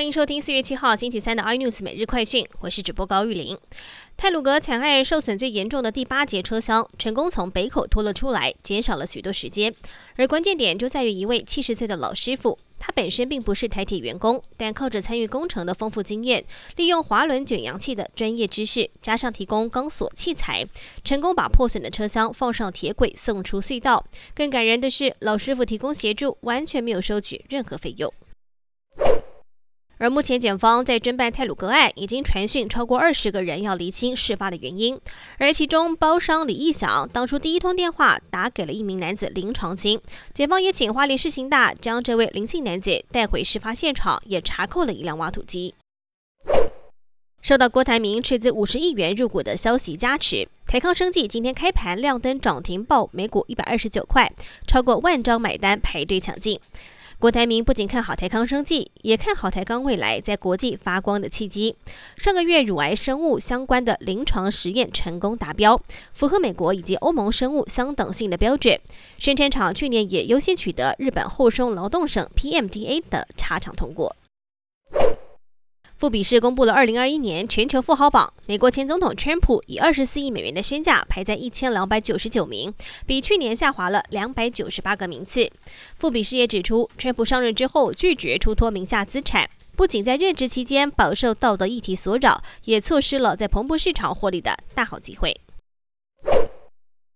[0.00, 3.58] 欢迎收听四月七号星期三的 iNews 每日快讯，我是主播高玉玲。
[4.16, 9.74] 泰鲁格惨案受损最严重的第八节车厢成功从北口拖了出来，减少了许多时间。
[10.16, 16.42] 而关键点就在于一位七十岁的老师傅，他本身并不是台铁员工，但靠着参与工程的丰富经验，
[16.76, 20.64] 利用滑轮卷扬器的专业知识，加上提供钢索器材，
[21.04, 24.02] 成功把破损的车厢放上铁轨送出隧道。
[24.34, 28.10] 更感人的是，老师傅提供协助，完全没有收取任何费用。
[30.00, 34.98] 而目前，检方在侦办泰鲁格案，已经传讯超过二十个人要厘清事发的原因。
[35.36, 40.00] 而其中，包商李义祥当初第一通电话打给了一名男子林长青，
[40.32, 45.74] 检方也请花莲市刑大将这位林姓男子带回事发现场，也查扣了一辆挖土机。
[47.42, 54.32] 受到郭台铭斥资五十亿元入股的消息加持，台康生技今天开盘亮灯涨停，报每股一百二十九块，
[54.66, 56.58] 超过万张买单排队抢进。
[57.20, 61.76] 郭台铭不仅看好台康生计，也看好台康未来在国际发光的契机。
[62.16, 65.78] 上个月乳癌生物相关的临床实验成功达标，
[66.14, 68.80] 符合美国以及欧盟生物相等性的标准。
[69.18, 74.16] 生产厂去年也优先取得日本厚生劳动省 PMDA 的查厂通过。
[76.00, 82.72] 富比士公布了二零二一年全球富豪榜，美国前总统川普以二十四亿美元的身价排在一千两百九十九名，
[83.04, 85.52] 比去年下滑了两百九十八个名次。
[85.98, 95.38] 富比士也指出，川普上任之后拒绝出脱名下资产，不仅在任职期间饱受道德议题所扰，也错失了在蓬勃市场获利的大好机会。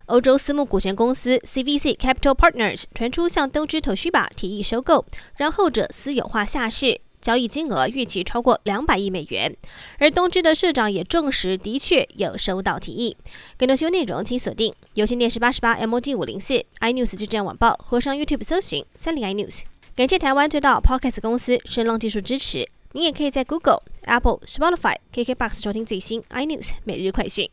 [0.05, 5.07] 欧洲私募股权公司 CVC Capital Partners 传出向东芝头须把提议收购，
[5.39, 7.01] 让后者私有化下市。
[7.25, 9.57] 交易金额预期超过两百亿美元，
[9.99, 13.17] 而东芝的社长也证实，的确有收到提议。
[13.57, 19.63] 更多新闻内容，请锁定有线电视八十八 MOD 五零四 iNews 就这样晚报，或上 YouTube 搜寻三零 iNews。
[19.97, 22.69] 感谢台湾最大 Podcast 公司声浪技术支持。
[22.93, 27.49] 您也可以在 Google、Apple、Spotify、KKBox 收听最新 iNews 每日快讯。